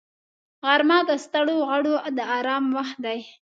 [0.65, 3.19] غرمه د ستړو غړو د آرام وخت دی